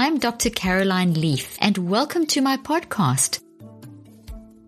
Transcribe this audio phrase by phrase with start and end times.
[0.00, 0.50] I'm Dr.
[0.50, 3.40] Caroline Leaf, and welcome to my podcast.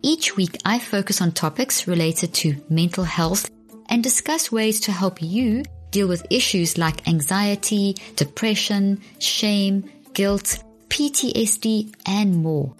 [0.03, 3.49] Each week, I focus on topics related to mental health
[3.89, 5.63] and discuss ways to help you
[5.93, 12.75] deal with issues like anxiety, depression, shame, guilt, PTSD, and more.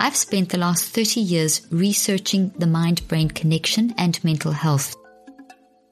[0.00, 4.96] I've spent the last 30 years researching the mind brain connection and mental health.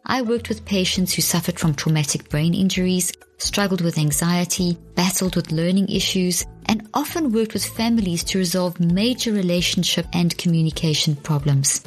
[0.04, 5.52] I worked with patients who suffered from traumatic brain injuries, struggled with anxiety, battled with
[5.52, 11.84] learning issues, and often worked with families to resolve major relationship and communication problems.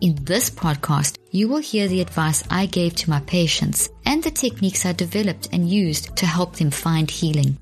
[0.00, 4.30] In this podcast, you will hear the advice I gave to my patients and the
[4.30, 7.58] techniques I developed and used to help them find healing.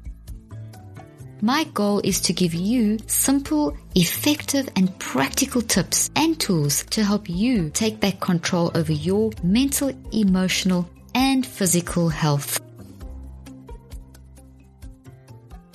[1.47, 7.28] My goal is to give you simple, effective, and practical tips and tools to help
[7.30, 12.58] you take back control over your mental, emotional, and physical health.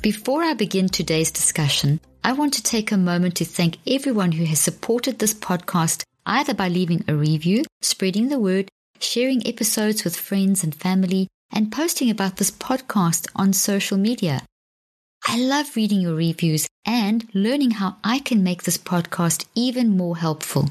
[0.01, 4.43] Before I begin today's discussion, I want to take a moment to thank everyone who
[4.43, 8.67] has supported this podcast either by leaving a review, spreading the word,
[8.99, 14.41] sharing episodes with friends and family, and posting about this podcast on social media.
[15.27, 20.17] I love reading your reviews and learning how I can make this podcast even more
[20.17, 20.69] helpful.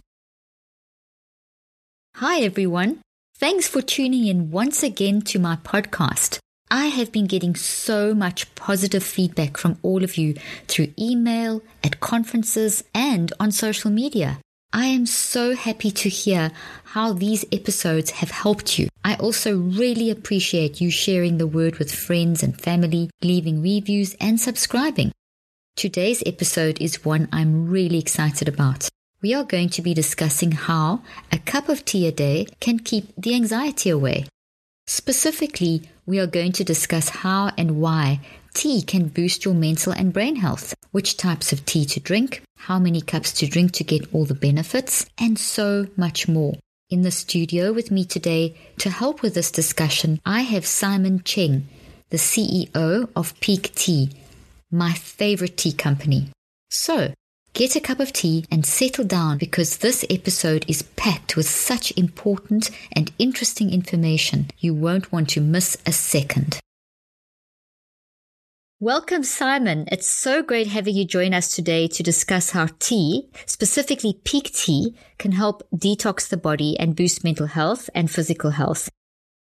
[2.17, 3.01] Hi, everyone.
[3.39, 6.39] Thanks for tuning in once again to my podcast.
[6.71, 10.35] I have been getting so much positive feedback from all of you
[10.69, 14.41] through email, at conferences, and on social media.
[14.73, 16.53] I am so happy to hear
[16.85, 18.89] how these episodes have helped you.
[19.05, 24.41] I also really appreciate you sharing the word with friends and family, leaving reviews, and
[24.41, 25.11] subscribing.
[25.75, 28.89] Today's episode is one I'm really excited about.
[29.21, 33.13] We are going to be discussing how a cup of tea a day can keep
[33.19, 34.27] the anxiety away.
[34.87, 38.21] Specifically, we are going to discuss how and why
[38.55, 42.79] tea can boost your mental and brain health, which types of tea to drink, how
[42.79, 46.55] many cups to drink to get all the benefits, and so much more.
[46.89, 51.69] In the studio with me today to help with this discussion, I have Simon Cheng,
[52.11, 54.11] the CEO of Pique Tea,
[54.71, 56.29] my favorite tea company.
[56.71, 57.15] So,
[57.53, 61.93] Get a cup of tea and settle down because this episode is packed with such
[61.97, 66.61] important and interesting information you won't want to miss a second.
[68.83, 69.85] Welcome, Simon.
[69.93, 74.97] It's so great having you join us today to discuss how tea, specifically Pique tea,
[75.19, 78.89] can help detox the body and boost mental health and physical health.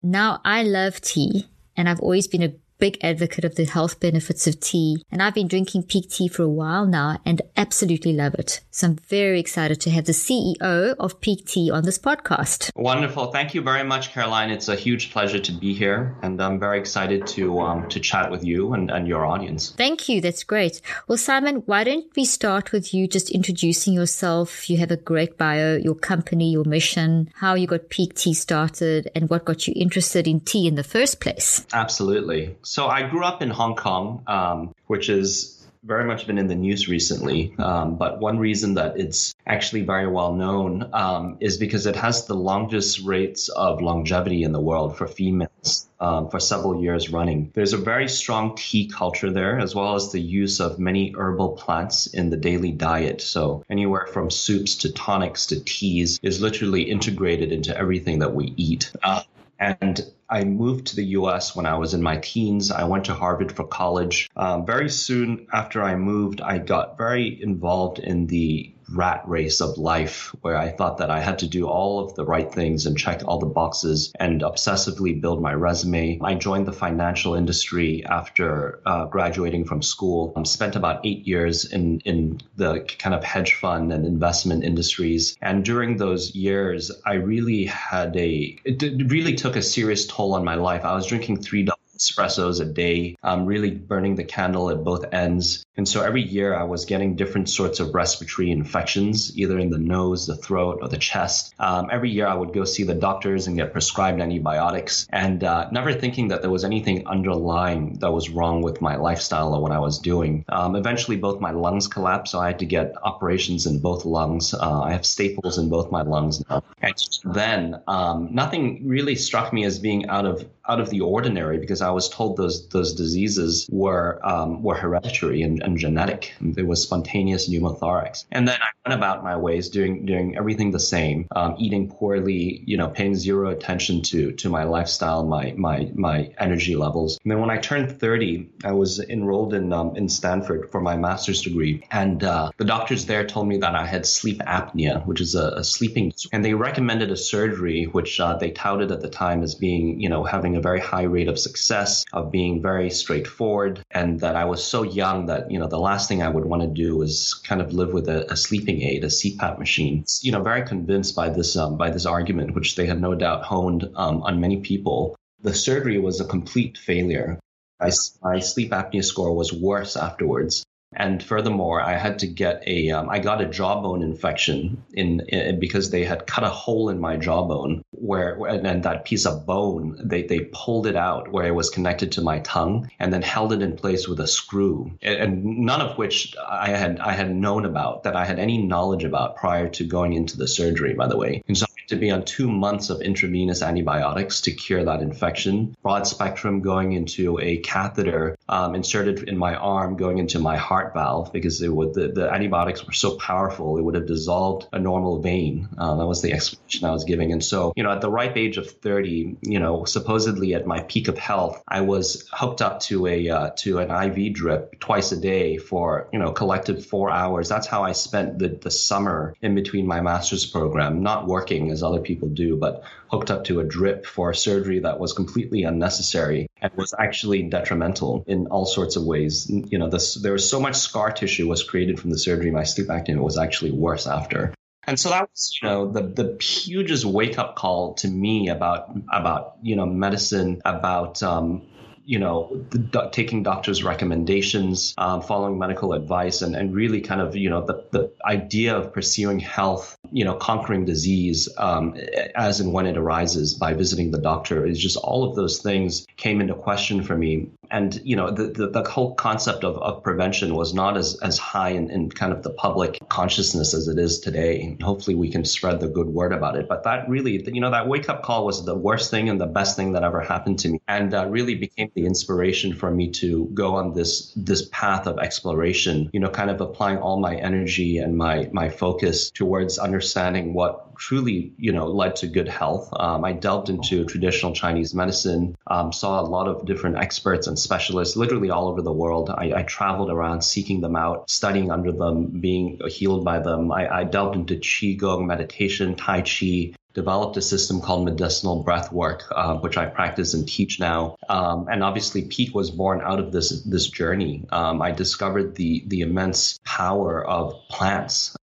[0.03, 4.47] Now, I love tea and I've always been a big advocate of the health benefits
[4.47, 5.05] of tea.
[5.11, 8.61] And I've been drinking Pique tea for a while now and absolutely love it.
[8.71, 12.71] So I'm very excited to have the CEO of Pique Tea on this podcast.
[12.77, 13.33] Wonderful.
[13.33, 14.51] Thank you very much, Caroline.
[14.51, 16.17] It's a huge pleasure to be here.
[16.23, 19.71] And I'm very excited to, um, to chat with you and, and your audience.
[19.77, 20.21] Thank you.
[20.21, 20.81] That's great.
[21.09, 24.71] Well, Simon, why don't we start with you just introducing yourself?
[24.71, 29.11] You have a great bio, your company, your mission, how you got Pique Tea started,
[29.15, 31.67] and what got you interested in tea in the first place.
[31.73, 32.57] Absolutely.
[32.69, 36.55] So I grew up in Hong Kong, um, which is very much been in the
[36.55, 37.55] news recently.
[37.59, 42.27] Um, but one reason that it's actually very well known um, is because it has
[42.27, 47.51] the longest rates of longevity in the world for females um, for several years running.
[47.55, 51.53] There's a very strong tea culture there, as well as the use of many herbal
[51.53, 53.23] plants in the daily diet.
[53.23, 58.53] So anywhere from soups to tonics to teas is literally integrated into everything that we
[58.59, 58.93] eat.
[59.03, 59.23] Uh,
[59.59, 62.71] and I moved to the US when I was in my teens.
[62.71, 64.31] I went to Harvard for college.
[64.37, 69.79] Um, very soon after I moved, I got very involved in the rat race of
[69.79, 72.97] life where I thought that I had to do all of the right things and
[72.97, 76.19] check all the boxes and obsessively build my resume.
[76.23, 80.33] I joined the financial industry after uh, graduating from school.
[80.37, 85.37] Um, spent about eight years in, in the kind of hedge fund and investment industries.
[85.43, 90.45] And during those years, I really had a, it really took a serious toll on
[90.45, 90.85] my life.
[90.85, 91.63] I was drinking three
[91.99, 95.65] espressos a day, um, really burning the candle at both ends.
[95.77, 99.79] And so every year I was getting different sorts of respiratory infections, either in the
[99.79, 101.55] nose, the throat, or the chest.
[101.59, 105.71] Um, every year I would go see the doctors and get prescribed antibiotics, and uh,
[105.71, 109.73] never thinking that there was anything underlying that was wrong with my lifestyle or what
[109.73, 110.45] I was doing.
[110.49, 114.55] Um, eventually, both my lungs collapsed, so I had to get operations in both lungs.
[114.55, 116.63] Uh, I have staples in both my lungs now.
[116.83, 121.59] And then um, nothing really struck me as being out of out of the ordinary
[121.59, 126.35] because I was told those those diseases were um, were hereditary and, and genetic.
[126.41, 130.81] There was spontaneous pneumothorax, and then I went about my ways doing doing everything the
[130.81, 135.91] same, um, eating poorly, you know, paying zero attention to to my lifestyle, my my
[135.95, 137.19] my energy levels.
[137.23, 140.97] And then when I turned 30, I was enrolled in um, in Stanford for my
[140.97, 145.21] master's degree, and uh, the doctors there told me that I had sleep apnea, which
[145.21, 149.09] is a, a sleeping, and they recommended a surgery which uh, they touted at the
[149.09, 151.78] time as being, you know, having a very high rate of success,
[152.13, 156.09] of being very straightforward, and that I was so young that, you know, the last
[156.09, 159.05] thing I would want to do was kind of live with a, a sleeping aid,
[159.05, 160.05] a CPAP machine.
[160.23, 163.45] You know, very convinced by this um, by this argument, which they had no doubt
[163.45, 165.17] honed um, on many people.
[165.41, 167.39] The surgery was a complete failure.
[167.81, 167.91] I,
[168.23, 170.65] my sleep apnea score was worse afterwards.
[170.99, 175.61] And furthermore, I had to get a, um, I got a jawbone infection in, in,
[175.61, 179.47] because they had cut a hole in my jawbone where, and, and that piece of
[179.47, 183.23] bone, they, they pulled it out where it was connected to my tongue and then
[183.23, 184.91] held it in place with a screw.
[185.01, 188.59] And, and none of which I had, I had known about that I had any
[188.59, 191.43] knowledge about prior to going into the surgery, by the way.
[191.47, 195.01] And so I had to be on two months of intravenous antibiotics to cure that
[195.01, 200.57] infection, broad spectrum going into a catheter um, inserted in my arm, going into my
[200.57, 204.79] heart valve because would, the, the antibiotics were so powerful, it would have dissolved a
[204.79, 205.69] normal vein.
[205.77, 207.33] Uh, that was the explanation I was giving.
[207.33, 210.81] And so, you know, at the ripe age of 30, you know, supposedly at my
[210.83, 215.13] peak of health, I was hooked up to a uh, to an IV drip twice
[215.13, 217.49] a day for, you know, collected four hours.
[217.49, 221.83] That's how I spent the, the summer in between my master's program, not working as
[221.83, 226.49] other people do, but hooked up to a drip for surgery that was completely unnecessary
[226.61, 229.51] and was actually detrimental in all sorts of ways.
[229.51, 232.51] You know, this, there was so much scar tissue was created from the surgery.
[232.51, 234.55] My sleep apnea was actually worse after.
[234.87, 238.89] And so that was, you know, the the hugest wake up call to me about
[239.13, 241.69] about you know medicine, about um,
[242.09, 242.65] you know,
[243.13, 247.85] taking doctors' recommendations, um, following medical advice, and, and really kind of, you know, the,
[247.91, 251.97] the idea of pursuing health, you know, conquering disease um,
[252.35, 254.67] as and when it arises by visiting the doctor.
[254.67, 258.49] Is just all of those things came into question for me and you know the,
[258.49, 262.33] the, the, whole concept of, of prevention was not as, as high in, in kind
[262.33, 264.77] of the public consciousness as it is today.
[264.83, 266.69] Hopefully we can spread the good word about it.
[266.69, 269.47] But that really you know that wake up call was the worst thing and the
[269.47, 270.81] best thing that ever happened to me.
[270.89, 275.19] And uh, really became the inspiration for me to go on this this path of
[275.19, 280.55] exploration you know kind of applying all my energy and my my focus towards understanding
[280.55, 282.89] what truly, you know, led to good health.
[282.93, 287.58] Um, I delved into traditional Chinese medicine, um, saw a lot of different experts and
[287.59, 289.31] specialists, literally all over the world.
[289.31, 293.71] I, I, traveled around seeking them out, studying under them, being healed by them.
[293.73, 299.25] I, I delved into qigong meditation, tai chi, developed a system called medicinal breath work,
[299.31, 301.17] uh, which I practice and teach now.
[301.29, 304.47] Um, and obviously, Pique was born out of this this journey.
[304.51, 308.37] Um, I discovered the the immense power of plants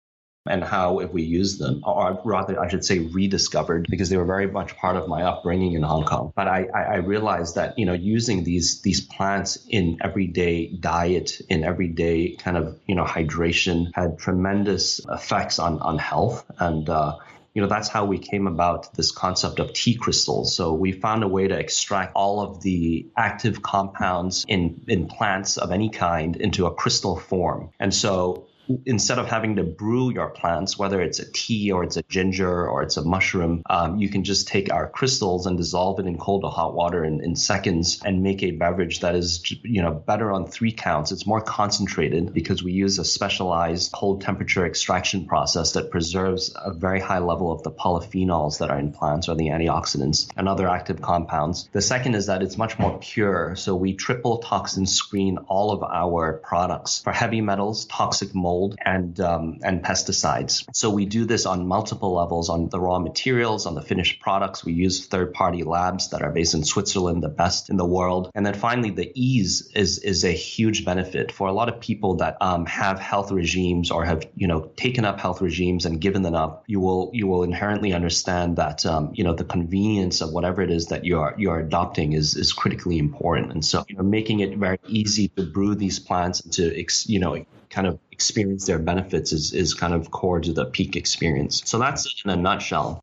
[0.48, 4.26] and how if we use them, or rather, I should say, rediscovered because they were
[4.26, 6.32] very much part of my upbringing in Hong Kong.
[6.36, 11.64] But I, I realized that you know using these these plants in everyday diet, in
[11.64, 16.90] everyday kind of you know hydration, had tremendous effects on on health and.
[16.90, 17.18] Uh,
[17.56, 21.24] you know that's how we came about this concept of tea crystals so we found
[21.24, 26.36] a way to extract all of the active compounds in in plants of any kind
[26.36, 28.46] into a crystal form and so
[28.86, 32.68] instead of having to brew your plants, whether it's a tea or it's a ginger
[32.68, 36.18] or it's a mushroom, um, you can just take our crystals and dissolve it in
[36.18, 39.92] cold or hot water in, in seconds and make a beverage that is, you know,
[39.92, 41.12] better on three counts.
[41.12, 46.74] It's more concentrated because we use a specialized cold temperature extraction process that preserves a
[46.74, 50.68] very high level of the polyphenols that are in plants or the antioxidants and other
[50.68, 51.70] active compounds.
[51.72, 53.56] The second is that it's much more pure.
[53.56, 58.76] So we triple toxin screen all of our products for heavy metals, toxic mold mold
[58.84, 60.66] and um, and pesticides.
[60.74, 64.64] So we do this on multiple levels on the raw materials, on the finished products.
[64.66, 68.32] We use third party labs that are based in Switzerland, the best in the world.
[68.34, 72.16] And then finally, the ease is is a huge benefit for a lot of people
[72.18, 76.22] that um, have health regimes or have you know taken up health regimes and given
[76.22, 76.64] them up.
[76.68, 80.72] You will you will inherently understand that um, you know the convenience of whatever it
[80.72, 83.52] is that you are you are adopting is is critically important.
[83.52, 87.20] And so you know, making it very easy to brew these plants and to you
[87.20, 91.62] know kind of experience their benefits is, is kind of core to the Pique experience.
[91.66, 93.02] So that's in a nutshell.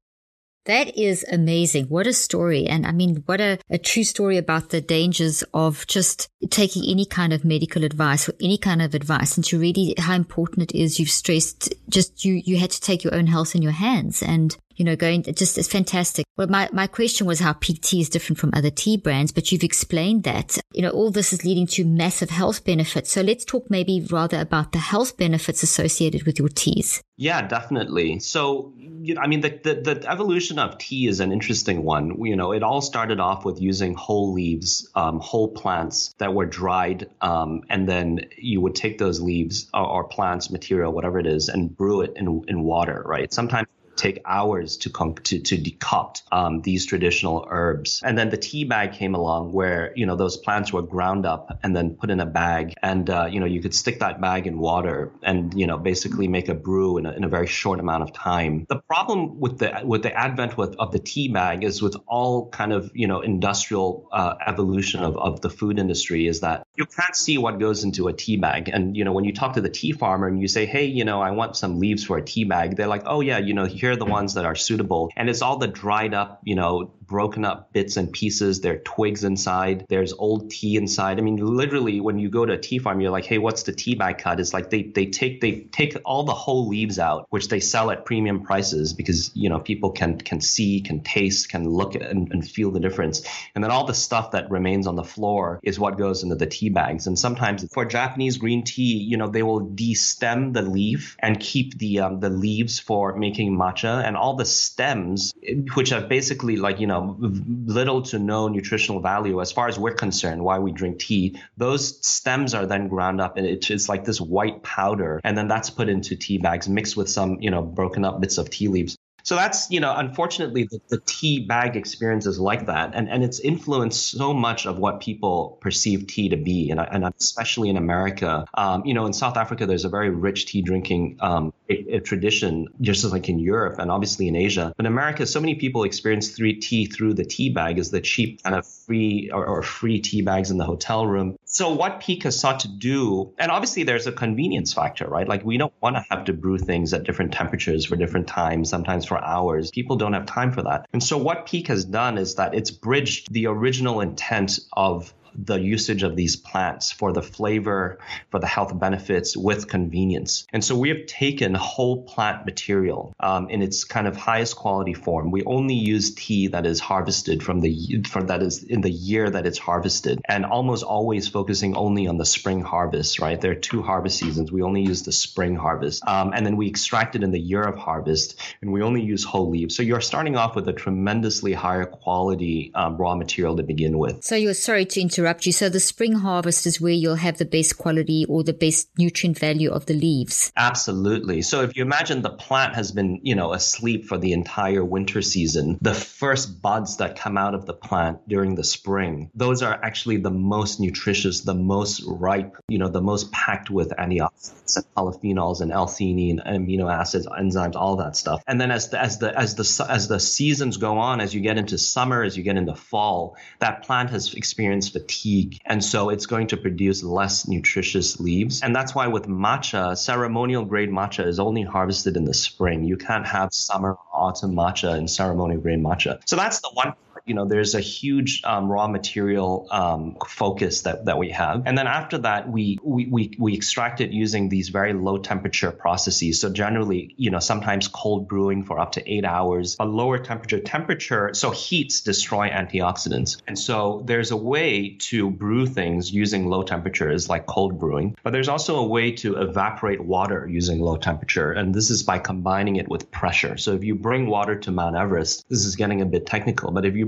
[0.66, 1.86] That is amazing.
[1.86, 2.66] What a story.
[2.66, 7.04] And I mean, what a, a true story about the dangers of just taking any
[7.04, 10.78] kind of medical advice or any kind of advice and to really how important it
[10.78, 11.00] is.
[11.00, 14.56] You've stressed just you, you had to take your own health in your hands and
[14.76, 16.24] you know, going just it's fantastic.
[16.36, 19.52] Well, my, my question was how Pique tea is different from other tea brands, but
[19.52, 23.12] you've explained that, you know, all this is leading to massive health benefits.
[23.12, 27.02] So let's talk maybe rather about the health benefits associated with your teas.
[27.18, 28.18] Yeah, definitely.
[28.20, 32.24] So, you know, I mean, the, the, the, evolution of tea is an interesting one.
[32.24, 36.46] You know, it all started off with using whole leaves, um, whole plants that were
[36.46, 41.26] dried, um, and then you would take those leaves or, or plants, material, whatever it
[41.26, 43.32] is, and brew it in, in water, right?
[43.32, 48.00] Sometimes take hours to com- to, to decoct um, these traditional herbs.
[48.04, 51.58] And then the tea bag came along where, you know, those plants were ground up
[51.62, 52.74] and then put in a bag.
[52.82, 56.28] And, uh, you know, you could stick that bag in water and, you know, basically
[56.28, 58.66] make a brew in a, in a very short amount of time.
[58.68, 62.48] The problem with the, with the advent with, of the tea bag is with all
[62.50, 66.86] kind of, you know, industrial uh, evolution of, of the food industry is that you
[66.86, 68.68] can't see what goes into a tea bag.
[68.68, 71.04] And, you know, when you talk to the tea farmer and you say, hey, you
[71.04, 73.66] know, I want some leaves for a tea bag, they're like, oh, yeah, you know,
[73.82, 75.10] here are the ones that are suitable.
[75.16, 78.60] And it's all the dried up, you know, broken up bits and pieces.
[78.60, 79.86] There are twigs inside.
[79.88, 81.18] There's old tea inside.
[81.18, 83.72] I mean, literally, when you go to a tea farm, you're like, hey, what's the
[83.72, 84.40] tea bag cut?
[84.40, 87.90] It's like they they take they take all the whole leaves out, which they sell
[87.90, 92.30] at premium prices because you know people can can see, can taste, can look and,
[92.32, 93.22] and feel the difference.
[93.54, 96.46] And then all the stuff that remains on the floor is what goes into the
[96.46, 97.06] tea bags.
[97.06, 101.78] And sometimes for Japanese green tea, you know, they will destem the leaf and keep
[101.78, 105.32] the um, the leaves for making matcha, and all the stems,
[105.74, 109.94] which have basically like you know little to no nutritional value as far as we're
[109.94, 111.40] concerned, why we drink tea.
[111.56, 115.20] Those stems are then ground up and it's like this white powder.
[115.24, 118.38] And then that's put into tea bags mixed with some, you know, broken up bits
[118.38, 118.96] of tea leaves.
[119.22, 122.92] So that's, you know, unfortunately, the, the, tea bag experience is like that.
[122.94, 126.70] And, and it's influenced so much of what people perceive tea to be.
[126.70, 130.46] And, and especially in America, um, you know, in South Africa, there's a very rich
[130.46, 134.72] tea drinking um, a, a tradition, just like in Europe and obviously in Asia.
[134.76, 138.00] But in America, so many people experience three tea through the tea bag as the
[138.00, 141.36] cheap kind of free or, or free tea bags in the hotel room.
[141.44, 145.28] So what Pique has sought to do, and obviously there's a convenience factor, right?
[145.28, 148.70] Like we don't want to have to brew things at different temperatures for different times,
[148.70, 149.70] sometimes for hours.
[149.70, 150.86] People don't have time for that.
[150.92, 155.56] And so what Pique has done is that it's bridged the original intent of the
[155.56, 157.98] usage of these plants for the flavor,
[158.30, 160.46] for the health benefits with convenience.
[160.52, 164.94] And so we have taken whole plant material um, in its kind of highest quality
[164.94, 165.30] form.
[165.30, 169.30] We only use tea that is harvested from the from that is in the year
[169.30, 173.20] that it's harvested, and almost always focusing only on the spring harvest.
[173.20, 174.52] Right, there are two harvest seasons.
[174.52, 177.62] We only use the spring harvest, um, and then we extract it in the year
[177.62, 179.74] of harvest, and we only use whole leaves.
[179.76, 184.22] So you're starting off with a tremendously higher quality um, raw material to begin with.
[184.24, 185.52] So you're sorry to interrupt interrupt you.
[185.52, 189.38] So the spring harvest is where you'll have the best quality or the best nutrient
[189.38, 190.50] value of the leaves.
[190.56, 191.42] Absolutely.
[191.42, 195.22] So if you imagine the plant has been, you know, asleep for the entire winter
[195.22, 199.72] season, the first buds that come out of the plant during the spring, those are
[199.72, 204.84] actually the most nutritious, the most ripe, you know, the most packed with antioxidants and
[204.96, 208.42] polyphenols and L-theanine, amino acids, enzymes, all that stuff.
[208.48, 211.40] And then as the as the as the as the seasons go on, as you
[211.40, 215.58] get into summer, as you get into fall, that plant has experienced fatigue fatigue.
[215.64, 218.62] And so it's going to produce less nutritious leaves.
[218.62, 222.84] And that's why with matcha, ceremonial grade matcha is only harvested in the spring.
[222.84, 226.20] You can't have summer, autumn matcha and ceremonial grade matcha.
[226.26, 226.94] So that's the one
[227.26, 231.62] you know, there's a huge um, raw material um, focus that, that we have.
[231.66, 235.70] And then after that, we, we, we, we extract it using these very low temperature
[235.70, 236.40] processes.
[236.40, 240.60] So generally, you know, sometimes cold brewing for up to eight hours, a lower temperature
[240.60, 241.30] temperature.
[241.34, 243.40] So heats destroy antioxidants.
[243.46, 248.32] And so there's a way to brew things using low temperatures like cold brewing, but
[248.32, 251.52] there's also a way to evaporate water using low temperature.
[251.52, 253.56] And this is by combining it with pressure.
[253.56, 256.84] So if you bring water to Mount Everest, this is getting a bit technical, but
[256.84, 257.06] if you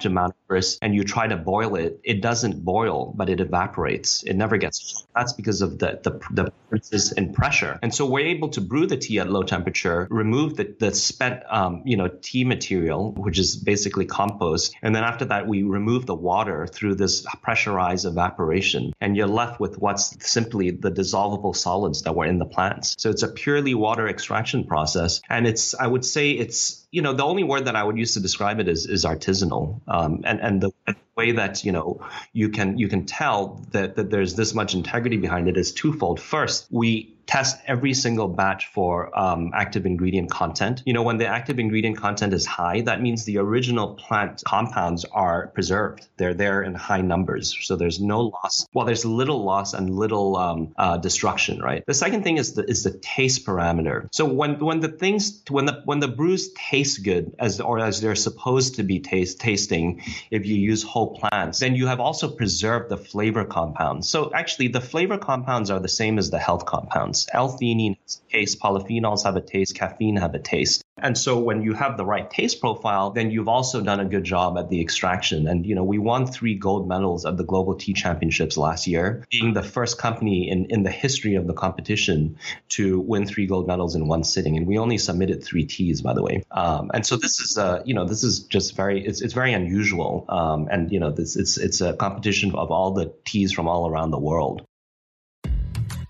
[0.00, 4.22] to Mount Everest and you try to boil it, it doesn't boil, but it evaporates.
[4.22, 5.06] It never gets.
[5.14, 7.78] That's because of the the, the differences in pressure.
[7.82, 11.42] And so we're able to brew the tea at low temperature, remove the the spent
[11.48, 16.06] um, you know tea material, which is basically compost, and then after that we remove
[16.06, 22.02] the water through this pressurized evaporation, and you're left with what's simply the dissolvable solids
[22.02, 22.94] that were in the plants.
[22.98, 27.12] So it's a purely water extraction process, and it's I would say it's you know,
[27.12, 30.40] the only word that I would use to describe it is is artisanal, um, and
[30.40, 30.70] and the
[31.16, 35.16] way that you know you can you can tell that that there's this much integrity
[35.16, 36.20] behind it is twofold.
[36.20, 40.82] First, we test every single batch for um, active ingredient content.
[40.84, 45.04] You know, when the active ingredient content is high, that means the original plant compounds
[45.04, 46.06] are preserved.
[46.16, 48.66] They're there in high numbers, so there's no loss.
[48.72, 51.84] Well, there's little loss and little um, uh, destruction, right?
[51.86, 54.08] The second thing is the is the taste parameter.
[54.12, 58.00] So when when the things when the when the brews taste good as or as
[58.00, 62.28] they're supposed to be taste tasting, if you use whole plants, then you have also
[62.28, 64.08] preserved the flavor compounds.
[64.08, 67.13] So actually, the flavor compounds are the same as the health compounds.
[67.32, 70.82] L-theanine has a taste, polyphenols have a taste, caffeine have a taste.
[70.96, 74.24] And so when you have the right taste profile, then you've also done a good
[74.24, 75.48] job at the extraction.
[75.48, 79.24] And, you know, we won three gold medals at the Global Tea Championships last year,
[79.30, 82.38] being the first company in, in the history of the competition
[82.70, 84.56] to win three gold medals in one sitting.
[84.56, 86.44] And we only submitted three teas, by the way.
[86.50, 89.52] Um, and so this is, uh, you know, this is just very, it's, it's very
[89.52, 90.24] unusual.
[90.28, 93.90] Um, and, you know, this, it's, it's a competition of all the teas from all
[93.90, 94.64] around the world.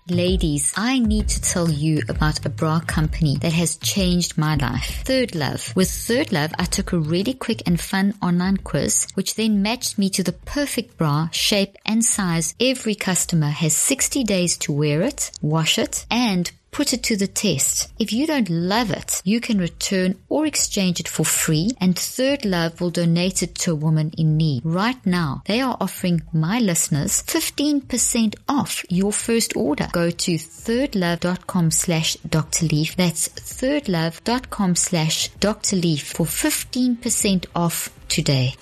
[0.07, 5.01] Ladies, I need to tell you about a bra company that has changed my life.
[5.03, 5.75] Third Love.
[5.75, 9.97] With Third Love, I took a really quick and fun online quiz, which then matched
[9.97, 12.53] me to the perfect bra, shape, and size.
[12.59, 17.27] Every customer has 60 days to wear it, wash it, and put it to the
[17.27, 17.89] test.
[17.97, 22.43] If you don't love it, you can return or exchange it for free and Third
[22.43, 24.61] Love will donate it to a woman in need.
[24.65, 29.87] Right now, they are offering my listeners 15% off your first order.
[29.93, 32.65] Go to thirdlove.com slash Dr.
[32.65, 32.97] Leaf.
[32.97, 35.77] That's thirdlove.com slash Dr.
[35.77, 38.55] Leaf for 15% off today.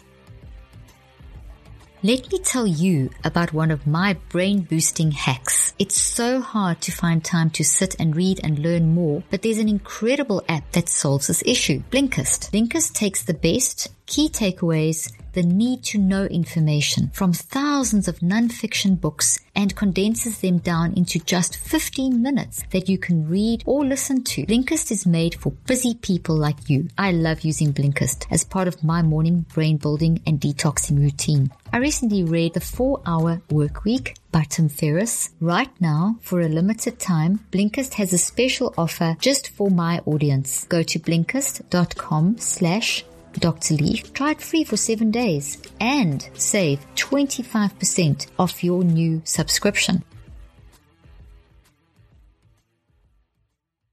[2.05, 5.73] Let me tell you about one of my brain boosting hacks.
[5.79, 9.57] It's so hard to find time to sit and read and learn more, but there's
[9.57, 11.81] an incredible app that solves this issue.
[11.91, 12.51] Blinkist.
[12.51, 18.99] Blinkist takes the best key takeaways, the need to know information from thousands of nonfiction
[18.99, 24.23] books and condenses them down into just 15 minutes that you can read or listen
[24.23, 24.45] to.
[24.45, 26.87] Blinkist is made for busy people like you.
[26.97, 31.51] I love using Blinkist as part of my morning brain building and detoxing routine.
[31.71, 35.31] I recently read The 4 Hour Work Week by Tim Ferriss.
[35.39, 40.65] Right now, for a limited time, Blinkist has a special offer just for my audience.
[40.65, 43.05] Go to blinkist.com slash
[43.39, 43.75] Dr.
[43.75, 44.13] Leaf.
[44.13, 50.03] Try it free for seven days and save 25% off your new subscription.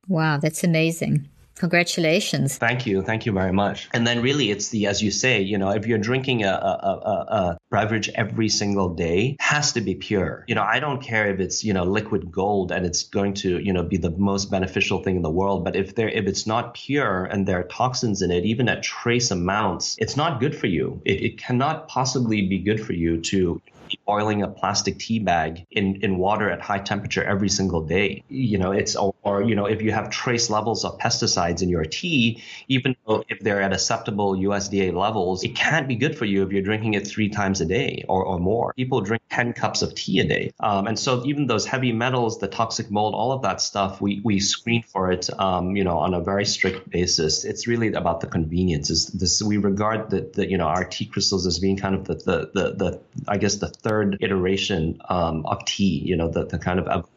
[0.09, 1.29] Wow, that's amazing.
[1.61, 2.57] Congratulations.
[2.57, 3.03] Thank you.
[3.03, 3.91] Thank you very much.
[3.93, 6.91] And then really it's the, as you say, you know, if you're drinking a, a,
[7.13, 10.47] a, a beverage every single day, has to be pure.
[10.49, 13.59] You know, I don't care if it's, you know, liquid gold and it's going to,
[13.59, 15.63] you know, be the most beneficial thing in the world.
[15.63, 18.83] But if there, if it's not pure and there are toxins in it, even at
[18.83, 21.03] trace amounts, it's not good for you.
[21.05, 23.61] It, it cannot possibly be good for you to
[24.07, 28.23] boiling a plastic tea bag in, in water at high temperature every single day.
[28.29, 31.85] You know, it's or, you know, if you have trace levels of pesticides in your
[31.85, 36.43] tea, even though if they're at acceptable USDA levels, it can't be good for you
[36.43, 38.73] if you're drinking it three times a day or, or more.
[38.75, 40.53] People drink 10 cups of tea a day.
[40.61, 44.21] Um, and so even those heavy metals, the toxic mold, all of that stuff, we,
[44.25, 47.45] we screen for it, um, you know, on a very strict basis.
[47.45, 48.91] It's really about the convenience.
[48.91, 52.05] Is this we regard that the, you know our tea crystals as being kind of
[52.05, 56.03] the the the, the I guess the third iteration um, of tea.
[56.05, 57.09] You know, the the kind of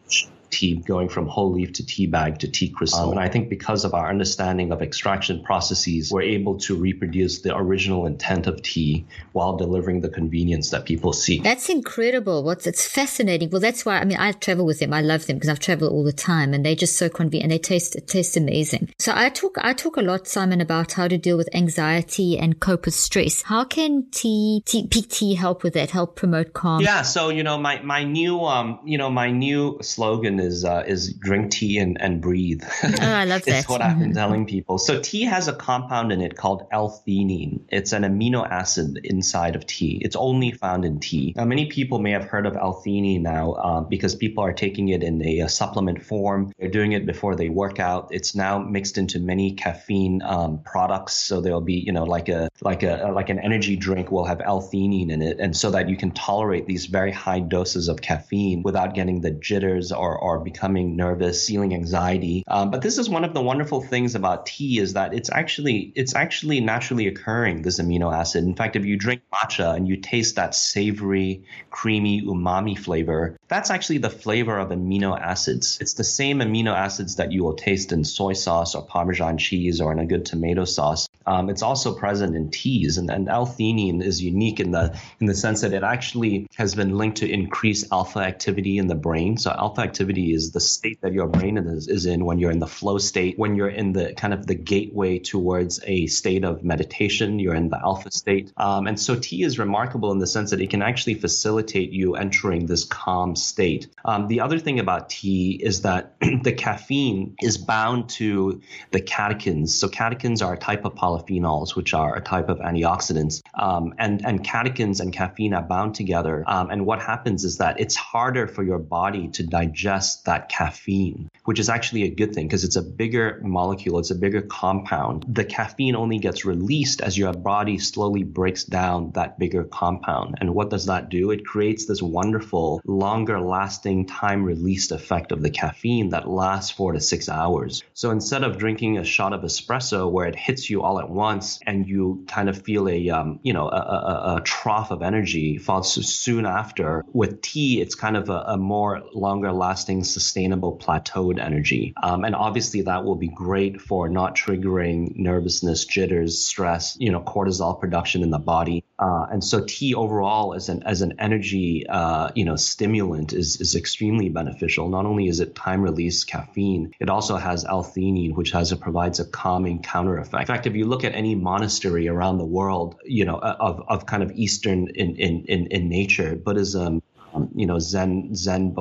[0.54, 3.06] tea going from whole leaf to tea bag to tea crystal.
[3.06, 7.42] Um, and I think because of our understanding of extraction processes, we're able to reproduce
[7.42, 11.44] the original intent of tea while delivering the convenience that people seek.
[11.44, 12.44] That's incredible.
[12.44, 13.50] What's it's fascinating.
[13.50, 14.94] Well, that's why I mean I travel with them.
[14.94, 17.52] I love them because I've traveled all the time, and they're just so convenient and
[17.52, 18.94] they taste it tastes amazing.
[19.00, 22.60] So I talk I talk a lot, Simon, about how to deal with anxiety and
[22.60, 23.42] cope with stress.
[23.44, 25.90] How can tea, tea Pique tea help with that?
[25.90, 26.82] Help promote calm?
[26.82, 27.02] Yeah.
[27.02, 31.14] So you know my my new um you know my new slogan is uh, is
[31.14, 32.64] drink tea and, and breathe.
[32.84, 33.60] Oh, I love that.
[33.60, 34.78] it's what I've been telling people.
[34.78, 37.66] So tea has a compound in it called L-theanine.
[37.70, 40.00] It's an amino acid inside of tea.
[40.02, 41.34] It's only found in tea.
[41.36, 45.04] Now, many people may have heard of L-theanine now uh, because people are taking it
[45.04, 46.52] in a, a, supplement form.
[46.58, 48.10] They're doing it before they work out.
[48.12, 51.14] It's now mixed into many caffeine um, products.
[51.14, 54.42] So there'll be, you know, like a like a like an energy drink will have
[54.42, 58.64] L-theanine in it, and so that you can tolerate these very high doses of caffeine
[58.64, 62.44] without getting the jitters or or becoming nervous, feeling anxiety.
[62.48, 65.92] Um, but this is one of the wonderful things about tea is that it's actually
[65.96, 68.44] it's actually naturally occurring this amino acid.
[68.44, 73.70] In fact, if you drink matcha and you taste that savory, creamy umami flavor, that's
[73.70, 75.78] actually the flavor of amino acids.
[75.82, 79.82] It's the same amino acids that you will taste in soy sauce or Parmesan cheese
[79.82, 81.08] or in a good tomato sauce.
[81.26, 85.36] Um, it's also present in teas, and, and L-theanine is unique in the in the
[85.36, 89.38] sense that it actually has been linked to increased alpha activity in the brain.
[89.38, 92.60] So alpha activity is the state that your brain is, is in when you're in
[92.60, 96.64] the flow state, when you're in the kind of the gateway towards a state of
[96.64, 97.40] meditation.
[97.40, 100.62] You're in the alpha state, um, and so tea is remarkable in the sense that
[100.62, 103.88] it can actually facilitate you entering this calm state.
[104.06, 109.70] Um, the other thing about tea is that the caffeine is bound to the catechins.
[109.70, 113.42] So catechins are a type of polyphenols, which are a type of antioxidants.
[113.54, 116.44] Um, and, and catechins and caffeine are bound together.
[116.48, 121.30] Um, and what happens is that it's harder for your body to digest that caffeine,
[121.46, 125.26] which is actually a good thing because it's a bigger molecule, it's a bigger compound.
[125.28, 130.38] The caffeine only gets released as your body slowly breaks down that bigger compound.
[130.40, 131.32] And what does that do?
[131.32, 136.94] It creates this wonderful, longer lasting time released effect of the caffeine that lasts four
[136.94, 137.84] to six hours.
[137.94, 141.60] So instead of drinking a shot of espresso where it hits you all at once
[141.66, 145.58] and you kind of feel a um, you know a, a, a, trough of energy
[145.58, 147.04] falls soon after.
[147.14, 152.36] With tea, it's kind of a, a more longer lasting, sustainable plateaued energy, um, and
[152.36, 158.24] obviously that will be great for not triggering nervousness, jitters, stress, you know, cortisol production
[158.24, 158.84] in the body.
[159.04, 163.60] Uh, and so tea overall as an as an energy uh, you know stimulant is
[163.60, 164.88] is extremely beneficial.
[164.88, 169.20] Not only is it time release caffeine, it also has L-theanine, which has a provides
[169.20, 170.44] a calming counter effect.
[170.48, 174.06] In fact, if you look at any monastery around the world, you know of of
[174.06, 177.02] kind of Eastern in in in, in nature, Buddhism,
[177.34, 178.76] um, you know, Zen Zen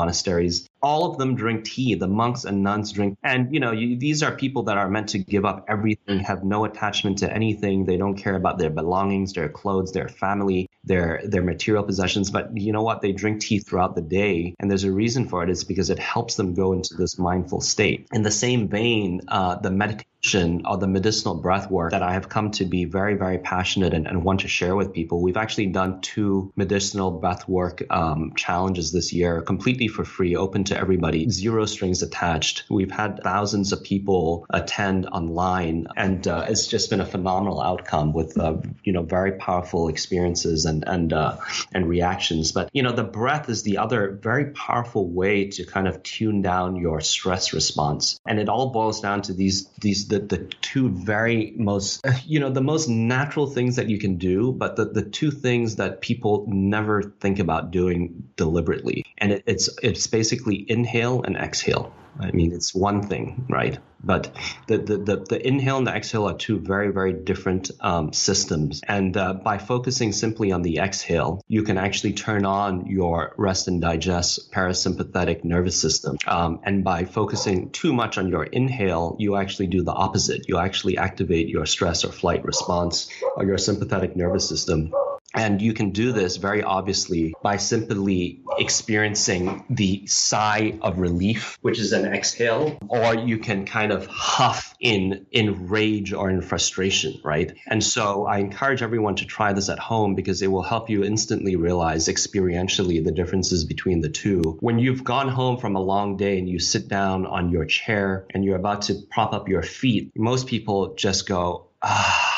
[0.00, 0.68] monasteries.
[0.84, 1.94] All of them drink tea.
[1.94, 5.08] The monks and nuns drink, and you know, you, these are people that are meant
[5.14, 7.86] to give up everything, have no attachment to anything.
[7.86, 12.30] They don't care about their belongings, their clothes, their family, their their material possessions.
[12.30, 13.00] But you know what?
[13.00, 15.48] They drink tea throughout the day, and there's a reason for it.
[15.48, 18.06] It's because it helps them go into this mindful state.
[18.12, 22.28] In the same vein, uh, the meditation or the medicinal breath work that I have
[22.28, 25.20] come to be very, very passionate and, and want to share with people.
[25.20, 30.64] We've actually done two medicinal breath work um, challenges this year, completely for free, open
[30.64, 32.64] to everybody, zero strings attached.
[32.68, 38.12] We've had thousands of people attend online, and uh, it's just been a phenomenal outcome
[38.12, 41.36] with uh, you know very powerful experiences and and uh,
[41.72, 42.52] and reactions.
[42.52, 46.42] But you know the breath is the other very powerful way to kind of tune
[46.42, 50.88] down your stress response, and it all boils down to these these the, the two
[50.88, 55.02] very most you know the most natural things that you can do but the, the
[55.02, 61.22] two things that people never think about doing deliberately and it, it's it's basically inhale
[61.22, 63.78] and exhale I mean, it's one thing, right?
[64.02, 64.30] But
[64.66, 68.82] the, the, the, the inhale and the exhale are two very, very different um, systems.
[68.86, 73.66] And uh, by focusing simply on the exhale, you can actually turn on your rest
[73.66, 76.18] and digest parasympathetic nervous system.
[76.26, 80.48] Um, and by focusing too much on your inhale, you actually do the opposite.
[80.48, 84.92] You actually activate your stress or flight response or your sympathetic nervous system.
[85.34, 91.80] And you can do this very obviously by simply experiencing the sigh of relief, which
[91.80, 97.20] is an exhale, or you can kind of huff in in rage or in frustration,
[97.24, 97.52] right?
[97.66, 101.02] And so I encourage everyone to try this at home because it will help you
[101.04, 104.56] instantly realize experientially the differences between the two.
[104.60, 108.26] When you've gone home from a long day and you sit down on your chair
[108.30, 112.34] and you're about to prop up your feet, most people just go, ah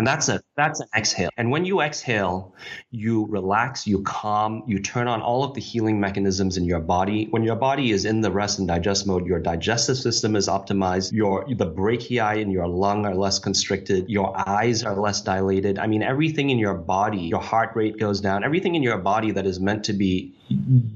[0.00, 1.30] and that's a that's an exhale.
[1.36, 2.54] And when you exhale,
[2.90, 7.28] you relax, you calm, you turn on all of the healing mechanisms in your body.
[7.30, 11.12] When your body is in the rest and digest mode, your digestive system is optimized,
[11.12, 15.78] your the brachii in your lung are less constricted, your eyes are less dilated.
[15.78, 19.30] I mean everything in your body, your heart rate goes down, everything in your body
[19.32, 20.34] that is meant to be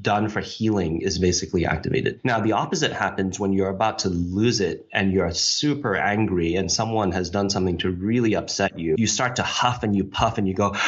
[0.02, 2.20] done for healing is basically activated.
[2.24, 6.70] Now, the opposite happens when you're about to lose it and you're super angry and
[6.70, 8.96] someone has done something to really upset you.
[8.98, 10.74] You start to huff and you puff and you go,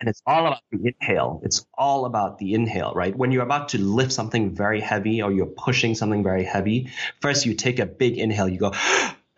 [0.00, 1.42] And it's all about the inhale.
[1.44, 3.14] It's all about the inhale, right?
[3.14, 6.88] When you're about to lift something very heavy or you're pushing something very heavy,
[7.20, 8.72] first you take a big inhale, you go,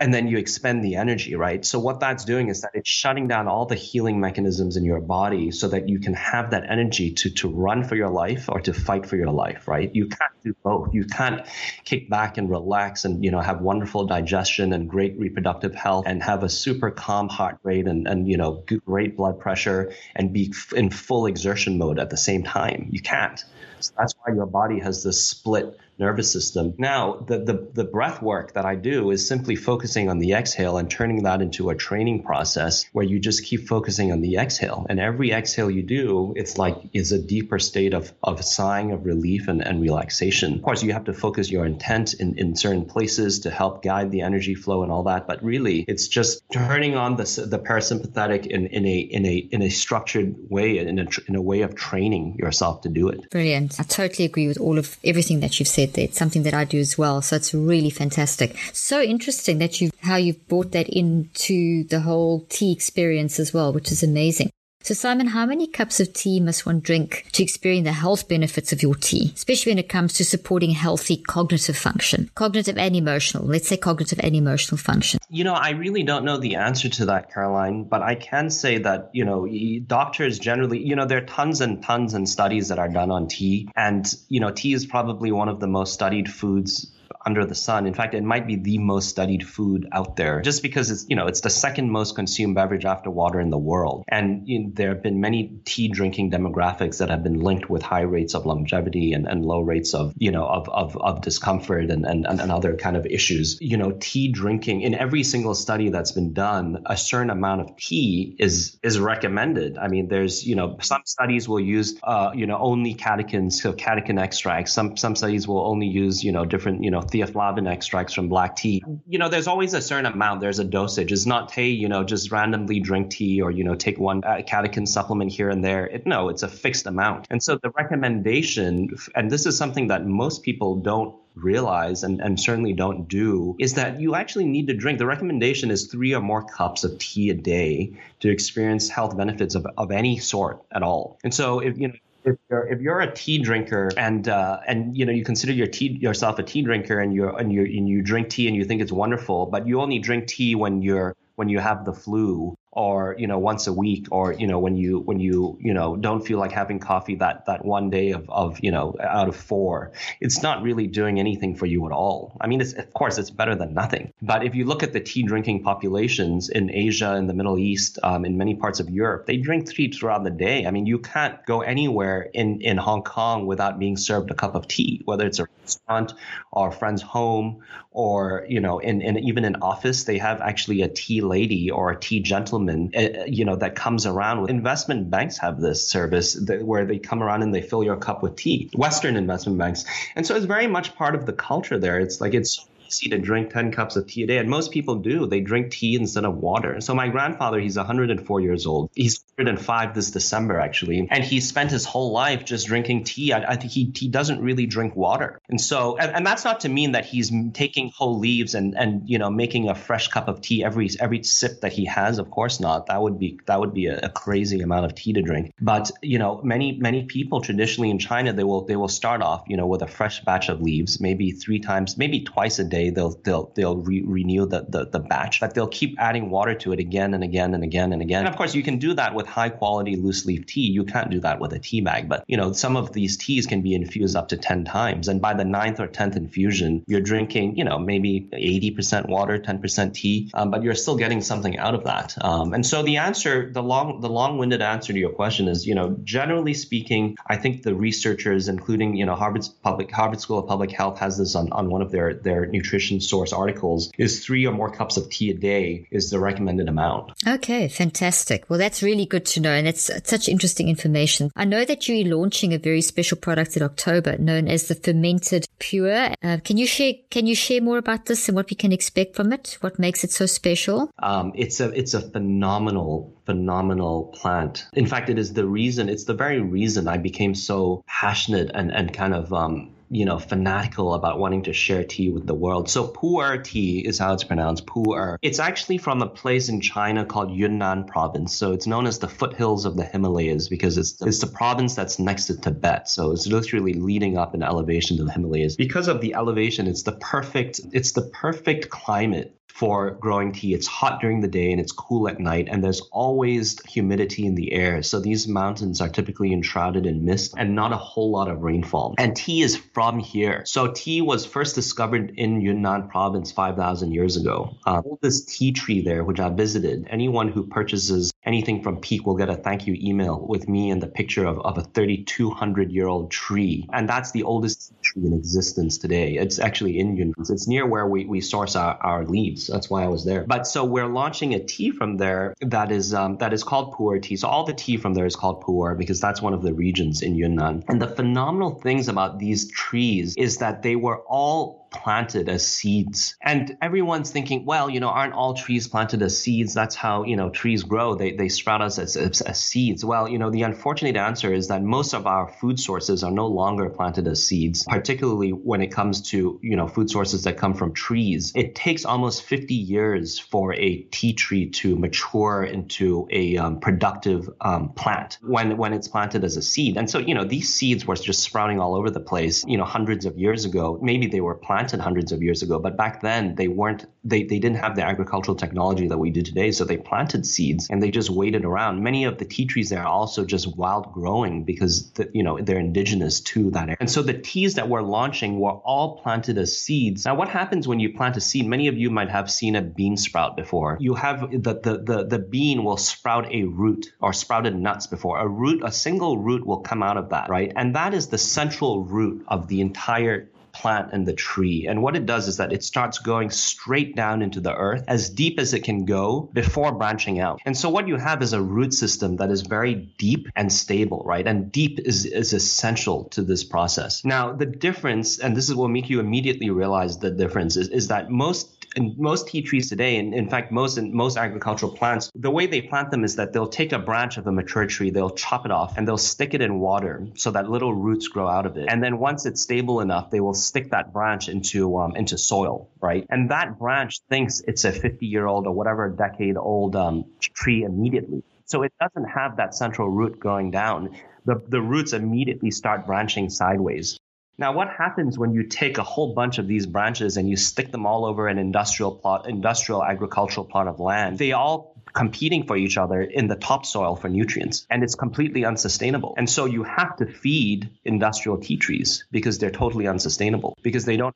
[0.02, 1.64] and then you expend the energy, right?
[1.64, 5.00] So what that's doing is that it's shutting down all the healing mechanisms in your
[5.00, 8.60] body so that you can have that energy to to run for your life or
[8.62, 9.94] to fight for your life, right?
[9.94, 10.92] You can't do both.
[10.92, 11.46] You can't
[11.84, 16.20] kick back and relax and you know have wonderful digestion and great reproductive health and
[16.20, 20.52] have a super calm heart rate and and you know great blood pressure and be
[20.74, 22.88] in full exertion mode at the same time.
[22.90, 23.44] You can't.
[23.82, 26.74] So that's why your body has this split nervous system.
[26.78, 30.76] Now, the, the, the breath work that I do is simply focusing on the exhale
[30.78, 34.86] and turning that into a training process where you just keep focusing on the exhale.
[34.88, 39.04] And every exhale you do, it's like is a deeper state of, of sighing of
[39.06, 40.54] relief and, and relaxation.
[40.54, 44.10] Of course, you have to focus your intent in, in certain places to help guide
[44.10, 45.26] the energy flow and all that.
[45.26, 49.62] But really, it's just turning on the, the parasympathetic in, in a in a in
[49.62, 53.30] a structured way, in a, in a way of training yourself to do it.
[53.30, 53.71] Brilliant.
[53.78, 56.04] I totally agree with all of everything that you've said there.
[56.04, 57.22] It's something that I do as well.
[57.22, 58.56] So it's really fantastic.
[58.72, 63.72] So interesting that you how you've brought that into the whole tea experience as well,
[63.72, 64.50] which is amazing.
[64.84, 68.72] So, Simon, how many cups of tea must one drink to experience the health benefits
[68.72, 73.46] of your tea, especially when it comes to supporting healthy cognitive function, cognitive and emotional?
[73.46, 75.20] Let's say cognitive and emotional function.
[75.30, 78.78] You know, I really don't know the answer to that, Caroline, but I can say
[78.78, 79.46] that, you know,
[79.86, 83.28] doctors generally, you know, there are tons and tons and studies that are done on
[83.28, 83.68] tea.
[83.76, 86.90] And, you know, tea is probably one of the most studied foods
[87.24, 87.86] under the sun.
[87.86, 91.16] In fact, it might be the most studied food out there just because it's, you
[91.16, 94.04] know, it's the second most consumed beverage after water in the world.
[94.08, 97.82] And you know, there have been many tea drinking demographics that have been linked with
[97.82, 101.90] high rates of longevity and, and low rates of, you know, of, of, of discomfort
[101.90, 103.58] and, and, and other kind of issues.
[103.60, 107.76] You know, tea drinking in every single study that's been done, a certain amount of
[107.76, 109.78] tea is, is recommended.
[109.78, 113.72] I mean, there's, you know, some studies will use, uh, you know, only catechins, so
[113.72, 114.72] catechin extracts.
[114.72, 118.56] Some, some studies will only use, you know, different, you know, theaflavin extracts from black
[118.56, 118.82] tea.
[119.06, 120.40] You know, there's always a certain amount.
[120.40, 121.12] There's a dosage.
[121.12, 124.42] It's not, hey, you know, just randomly drink tea or, you know, take one uh,
[124.46, 125.86] catechin supplement here and there.
[125.86, 127.26] It, no, it's a fixed amount.
[127.30, 132.38] And so the recommendation, and this is something that most people don't realize and, and
[132.38, 134.98] certainly don't do is that you actually need to drink.
[134.98, 139.54] The recommendation is three or more cups of tea a day to experience health benefits
[139.54, 141.18] of, of any sort at all.
[141.24, 144.96] And so if you know if you're if you're a tea drinker and uh, and
[144.96, 147.88] you know you consider your tea yourself a tea drinker and you and you and
[147.88, 151.16] you drink tea and you think it's wonderful, but you only drink tea when you're
[151.36, 154.76] when you have the flu or you know once a week or you know when
[154.76, 158.28] you when you you know don't feel like having coffee that that one day of
[158.30, 162.36] of you know out of four it's not really doing anything for you at all.
[162.40, 164.12] I mean it's of course it's better than nothing.
[164.22, 167.98] But if you look at the tea drinking populations in asia in the middle east
[168.02, 170.64] um, in many parts of europe they drink tea throughout the day.
[170.66, 174.54] I mean you can't go anywhere in in hong kong without being served a cup
[174.54, 176.14] of tea whether it's a restaurant
[176.50, 180.82] or a friend's home or you know in, in even in office they have actually
[180.82, 184.50] a tea lady or a tea gentleman gentleman, uh, you know, that comes around with
[184.50, 188.22] investment banks have this service that, where they come around and they fill your cup
[188.22, 188.70] with tea.
[188.74, 189.84] Western investment banks,
[190.16, 191.98] and so it's very much part of the culture there.
[192.00, 194.38] It's like it's easy to drink 10 cups of tea a day.
[194.38, 195.26] And most people do.
[195.26, 196.80] They drink tea instead of water.
[196.80, 198.90] So my grandfather, he's 104 years old.
[198.94, 201.08] He's 105 this December, actually.
[201.10, 203.32] And he spent his whole life just drinking tea.
[203.32, 205.40] I, I think he, he doesn't really drink water.
[205.48, 209.08] And so, and, and, that's not to mean that he's taking whole leaves and, and,
[209.08, 212.18] you know, making a fresh cup of tea every, every sip that he has.
[212.18, 212.86] Of course not.
[212.86, 215.52] That would be, that would be a, a crazy amount of tea to drink.
[215.60, 219.44] But, you know, many, many people traditionally in China, they will, they will start off,
[219.48, 222.81] you know, with a fresh batch of leaves, maybe three times, maybe twice a day
[222.82, 226.54] day they'll they'll they'll re- renew the, the the batch, but they'll keep adding water
[226.54, 228.20] to it again and again and again and again.
[228.20, 230.70] And of course, you can do that with high quality loose leaf tea.
[230.70, 233.46] You can't do that with a tea bag, but you know some of these teas
[233.46, 237.00] can be infused up to ten times, and by the ninth or tenth infusion, you're
[237.00, 241.20] drinking you know maybe eighty percent water, ten percent tea, um, but you're still getting
[241.20, 242.16] something out of that.
[242.20, 245.66] Um, and so the answer, the long the long winded answer to your question is
[245.66, 250.38] you know generally speaking, I think the researchers, including you know Harvard's public Harvard School
[250.38, 254.24] of Public Health, has this on, on one of their their nutrition source articles is
[254.24, 257.12] three or more cups of tea a day is the recommended amount.
[257.26, 258.48] Okay, fantastic.
[258.48, 259.52] Well, that's really good to know.
[259.52, 261.30] And it's such interesting information.
[261.36, 265.46] I know that you're launching a very special product in October known as the fermented
[265.58, 266.14] pu'er.
[266.22, 269.16] Uh, can you share, can you share more about this and what we can expect
[269.16, 269.58] from it?
[269.60, 270.90] What makes it so special?
[270.98, 274.66] Um, it's a, it's a phenomenal phenomenal plant.
[274.72, 278.72] In fact, it is the reason, it's the very reason I became so passionate and,
[278.72, 282.70] and kind of um, you know, fanatical about wanting to share tea with the world.
[282.70, 285.18] So pu'er tea is how it's pronounced, pu'er.
[285.20, 288.34] It's actually from a place in China called Yunnan province.
[288.34, 291.98] So it's known as the foothills of the Himalayas because it's, it's the province that's
[291.98, 292.88] next to Tibet.
[292.88, 295.56] So it's literally leading up in elevation to the Himalayas.
[295.56, 300.54] Because of the elevation, it's the perfect, it's the perfect climate for growing tea.
[300.54, 304.34] It's hot during the day and it's cool at night, and there's always humidity in
[304.34, 304.82] the air.
[304.82, 308.94] So these mountains are typically enshrouded in mist and not a whole lot of rainfall.
[308.98, 310.42] And tea is from here.
[310.46, 314.56] So tea was first discovered in Yunnan province 5,000 years ago.
[314.66, 314.82] Uh,
[315.26, 319.36] tea tree there, which I visited, anyone who purchases anything from Pique will get a
[319.36, 323.68] thank you email with me and the picture of, of a 3,200 year old tree.
[323.72, 326.16] And that's the oldest tree in existence today.
[326.16, 327.14] It's actually in Yunnan.
[327.18, 329.46] It's near where we, we source our, our leaves.
[329.46, 330.24] That's why I was there.
[330.24, 334.00] But so we're launching a tea from there that is um, that is called pu'er
[334.00, 334.16] tea.
[334.16, 337.02] So all the tea from there is called pu'er because that's one of the regions
[337.02, 337.64] in Yunnan.
[337.68, 343.16] And the phenomenal things about these trees is that they were all planted as seeds.
[343.20, 346.54] And everyone's thinking, well, you know, aren't all trees planted as seeds?
[346.54, 347.94] That's how, you know, trees grow.
[347.94, 349.84] They, they sprout us as, as, as, seeds.
[349.84, 353.26] Well, you know, the unfortunate answer is that most of our food sources are no
[353.26, 357.54] longer planted as seeds, particularly when it comes to, you know, food sources that come
[357.54, 358.32] from trees.
[358.34, 364.28] It takes almost 50 years for a tea tree to mature into a um, productive
[364.40, 366.76] um, plant when, when it's planted as a seed.
[366.76, 369.64] And so, you know, these seeds were just sprouting all over the place, you know,
[369.64, 370.78] hundreds of years ago.
[370.80, 374.24] Maybe they were planted planted hundreds of years ago, but back then they weren't they,
[374.24, 376.50] they didn't have the agricultural technology that we do today.
[376.50, 378.82] So they planted seeds and they just waited around.
[378.82, 382.40] Many of the tea trees there are also just wild growing because the, you know
[382.40, 383.76] they're indigenous to that area.
[383.78, 387.04] And so the teas that we're launching were all planted as seeds.
[387.04, 388.48] Now what happens when you plant a seed?
[388.48, 390.76] Many of you might have seen a bean sprout before.
[390.80, 395.20] You have the the the, the bean will sprout a root or sprouted nuts before.
[395.20, 397.52] A root, a single root will come out of that, right?
[397.54, 400.28] And that is the central root of the entire
[400.62, 401.66] plant and the tree.
[401.68, 405.10] And what it does is that it starts going straight down into the earth as
[405.10, 407.40] deep as it can go before branching out.
[407.44, 411.02] And so what you have is a root system that is very deep and stable,
[411.04, 411.26] right?
[411.26, 414.04] And deep is, is essential to this process.
[414.04, 418.10] Now, the difference, and this is what you immediately realize the difference is, is that
[418.10, 422.46] most and most tea trees today, and in fact, most most agricultural plants, the way
[422.46, 425.44] they plant them is that they'll take a branch of a mature tree, they'll chop
[425.44, 428.56] it off, and they'll stick it in water so that little roots grow out of
[428.56, 428.66] it.
[428.68, 432.70] And then once it's stable enough, they will stick that branch into um, into soil,
[432.80, 433.06] right?
[433.10, 437.62] And that branch thinks it's a 50 year old or whatever decade old um, tree
[437.64, 438.22] immediately.
[438.46, 440.96] So it doesn't have that central root going down.
[441.24, 443.98] The, the roots immediately start branching sideways.
[444.38, 447.70] Now, what happens when you take a whole bunch of these branches and you stick
[447.70, 451.18] them all over an industrial plot, industrial agricultural plot of land?
[451.18, 456.14] They all competing for each other in the topsoil for nutrients, and it's completely unsustainable.
[456.16, 460.96] And so you have to feed industrial tea trees because they're totally unsustainable because they
[460.96, 461.14] don't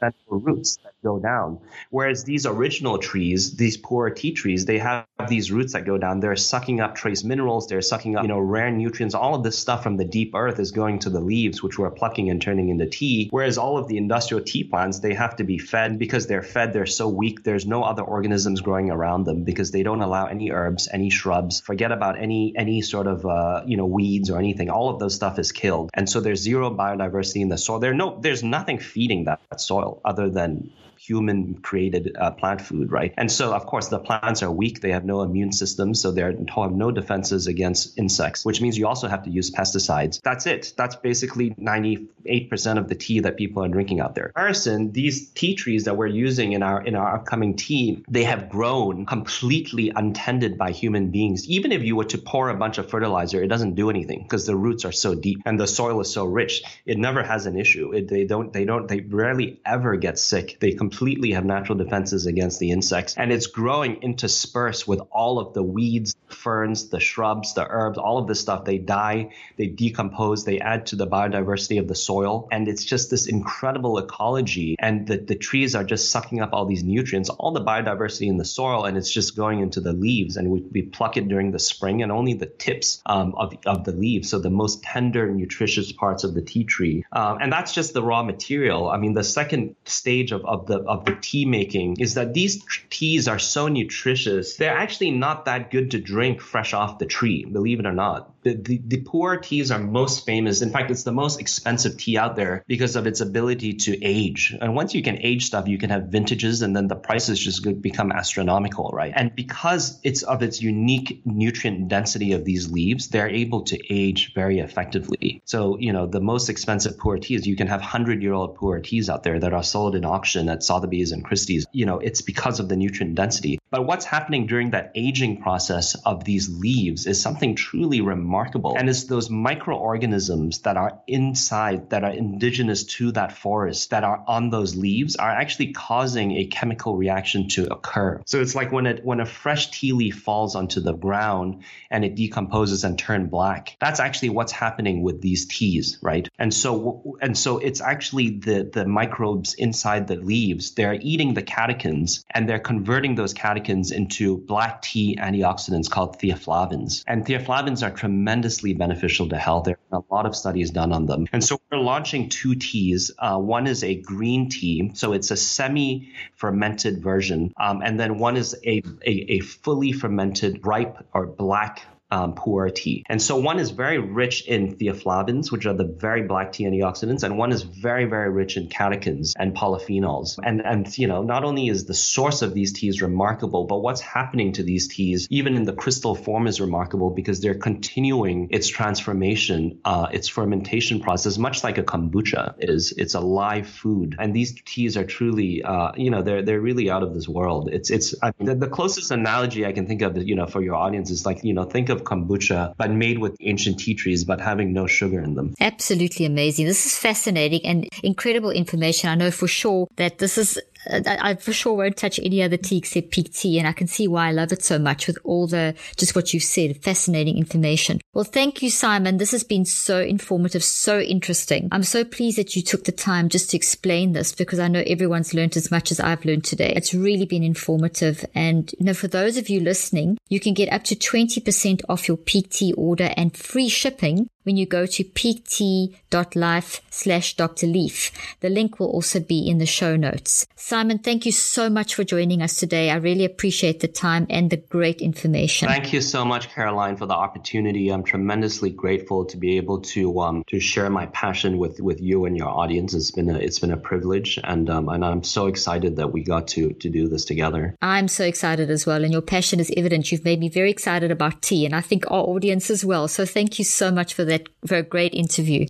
[0.00, 1.60] central roots that go down.
[1.90, 6.20] Whereas these original trees, these pu'er tea trees, they have these roots that go down.
[6.20, 7.66] They're sucking up trace minerals.
[7.68, 9.14] They're sucking up, you know, rare nutrients.
[9.14, 11.90] All of this stuff from the deep earth is going to the leaves, which we're
[11.90, 13.28] plucking and turning into tea.
[13.30, 16.72] Whereas all of the industrial tea plants, they have to be fed because they're fed.
[16.72, 17.42] They're so weak.
[17.42, 21.60] There's no other organisms growing around them because they don't allow any herbs, any shrubs.
[21.60, 24.70] Forget about any any sort of uh, you know weeds or anything.
[24.70, 27.78] All of those stuff is killed, and so there's zero biodiversity in the soil.
[27.78, 29.60] There no there's nothing feeding that
[30.04, 33.14] other than human created uh, plant food, right?
[33.16, 34.80] And so, of course, the plants are weak.
[34.80, 38.86] They have no immune system, so they have no defenses against insects, which means you
[38.86, 40.20] also have to use pesticides.
[40.22, 40.74] That's it.
[40.76, 44.32] That's basically 98% of the tea that people are drinking out there.
[44.34, 48.48] Harrison, these tea trees that we're using in our in our upcoming tea, they have
[48.48, 51.48] grown completely untended by human beings.
[51.48, 54.46] Even if you were to pour a bunch of fertilizer, it doesn't do anything because
[54.46, 56.62] the roots are so deep and the soil is so rich.
[56.84, 57.92] It never has an issue.
[57.92, 58.52] It, they don't.
[58.52, 58.88] They don't.
[58.88, 60.58] They rarely ever get sick.
[60.60, 63.14] They completely have natural defenses against the insects.
[63.18, 68.16] And it's growing interspersed with all of the weeds, ferns, the shrubs, the herbs, all
[68.16, 68.64] of this stuff.
[68.64, 72.48] They die, they decompose, they add to the biodiversity of the soil.
[72.50, 74.76] And it's just this incredible ecology.
[74.78, 78.38] And the, the trees are just sucking up all these nutrients, all the biodiversity in
[78.38, 80.38] the soil, and it's just going into the leaves.
[80.38, 83.84] And we, we pluck it during the spring and only the tips um, of, of
[83.84, 84.30] the leaves.
[84.30, 87.04] So the most tender, nutritious parts of the tea tree.
[87.12, 88.88] Um, and that's just the raw material.
[88.88, 92.64] I mean, the second stage of, of the of the tea making is that these
[92.90, 94.56] teas are so nutritious.
[94.56, 98.32] They're actually not that good to drink fresh off the tree, believe it or not.
[98.42, 100.62] The, the, the pu'er teas are most famous.
[100.62, 104.56] In fact, it's the most expensive tea out there because of its ability to age.
[104.60, 107.82] And once you can age stuff, you can have vintages and then the prices just
[107.82, 109.12] become astronomical, right?
[109.14, 114.32] And because it's of its unique nutrient density of these leaves, they're able to age
[114.34, 115.42] very effectively.
[115.44, 118.82] So, you know, the most expensive pu'er teas, you can have 100 year old pu'er
[118.82, 121.66] teas out there that are sold in auction at Sotheby's and Christie's.
[121.72, 123.58] You know, it's because of the nutrient density.
[123.70, 128.74] But what's happening during that aging process of these leaves is something truly remarkable.
[128.78, 134.24] And it's those microorganisms that are inside, that are indigenous to that forest, that are
[134.26, 138.22] on those leaves, are actually causing a chemical reaction to occur.
[138.26, 142.04] So it's like when it when a fresh tea leaf falls onto the ground and
[142.04, 143.76] it decomposes and turns black.
[143.80, 146.26] That's actually what's happening with these teas, right?
[146.38, 150.70] And so and so it's actually the the microbes inside the leaves.
[150.72, 156.18] They're eating the catechins and they're converting those catechins catechins into black tea antioxidants called
[156.18, 157.04] theaflavins.
[157.06, 159.64] And theaflavins are tremendously beneficial to health.
[159.64, 161.26] There are a lot of studies done on them.
[161.32, 163.10] And so we're launching two teas.
[163.18, 167.52] Uh, one is a green tea, so it's a semi fermented version.
[167.60, 172.74] Um, and then one is a, a, a fully fermented ripe or black um, pu'er
[172.74, 173.04] tea.
[173.08, 177.22] And so one is very rich in theaflavins, which are the very black tea antioxidants,
[177.22, 180.38] and one is very, very rich in catechins and polyphenols.
[180.42, 184.00] And, and, you know, not only is the source of these teas remarkable, but what's
[184.00, 188.68] happening to these teas, even in the crystal form, is remarkable because they're continuing its
[188.68, 192.92] transformation, uh, its fermentation process, much like a kombucha is.
[192.96, 194.16] It's a live food.
[194.18, 197.68] And these teas are truly, uh, you know, they're, they're really out of this world.
[197.72, 200.62] It's, it's, I mean, the, the closest analogy I can think of, you know, for
[200.62, 203.94] your audience is like, you know, think of of kombucha, but made with ancient tea
[203.94, 205.54] trees, but having no sugar in them.
[205.60, 206.66] Absolutely amazing.
[206.66, 209.10] This is fascinating and incredible information.
[209.10, 212.56] I know for sure that this is Uh, I for sure won't touch any other
[212.56, 213.58] tea except Pique tea.
[213.58, 216.32] And I can see why I love it so much with all the, just what
[216.32, 218.00] you've said, fascinating information.
[218.14, 219.18] Well, thank you, Simon.
[219.18, 221.68] This has been so informative, so interesting.
[221.72, 224.82] I'm so pleased that you took the time just to explain this because I know
[224.86, 226.72] everyone's learned as much as I've learned today.
[226.74, 228.24] It's really been informative.
[228.34, 232.08] And, you know, for those of you listening, you can get up to 20% off
[232.08, 237.66] your Pique tea order and free shipping when you go to peaktea.life slash Dr.
[237.66, 238.10] Leaf.
[238.40, 240.46] The link will also be in the show notes.
[240.56, 242.88] Simon, thank you so much for joining us today.
[242.88, 245.68] I really appreciate the time and the great information.
[245.68, 247.90] Thank you so much, Caroline, for the opportunity.
[247.90, 252.24] I'm tremendously grateful to be able to um, to share my passion with, with you
[252.24, 252.94] and your audience.
[252.94, 256.22] It's been a it's been a privilege, and um, and I'm so excited that we
[256.22, 257.76] got to to do this together.
[257.82, 260.10] I'm so excited as well, and your passion is evident.
[260.10, 263.08] You've made me very excited about tea, and I think our audience as well.
[263.08, 265.66] So thank you so much for that that for a great interview.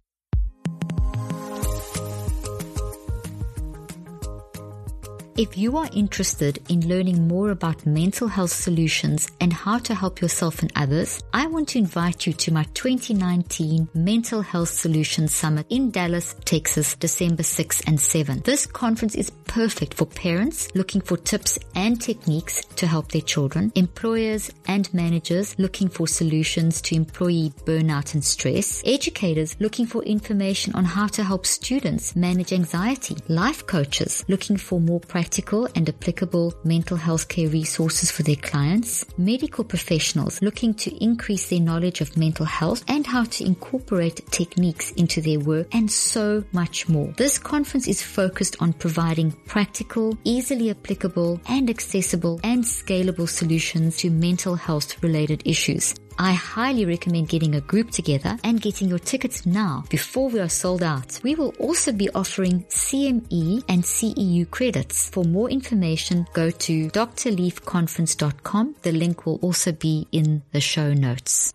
[5.39, 10.21] If you are interested in learning more about mental health solutions and how to help
[10.21, 15.67] yourself and others, I want to invite you to my 2019 Mental Health Solutions Summit
[15.71, 18.41] in Dallas, Texas, December 6 and 7.
[18.41, 23.71] This conference is perfect for parents looking for tips and techniques to help their children,
[23.77, 30.75] employers and managers looking for solutions to employee burnout and stress, educators looking for information
[30.75, 35.91] on how to help students manage anxiety, life coaches looking for more practical practical and
[35.91, 42.01] applicable mental health care resources for their clients, medical professionals looking to increase their knowledge
[42.01, 47.13] of mental health and how to incorporate techniques into their work, and so much more.
[47.19, 54.09] This conference is focused on providing practical, easily applicable, and accessible and scalable solutions to
[54.09, 55.95] mental health related issues.
[56.19, 60.49] I highly recommend getting a group together and getting your tickets now before we are
[60.49, 61.21] sold out.
[61.23, 65.09] We will also be offering CME and CEU credits.
[65.11, 68.77] For more information, go to drleafconference.com.
[68.83, 71.55] The link will also be in the show notes.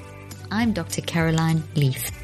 [0.53, 1.01] I'm Dr.
[1.01, 2.20] Caroline Leaf.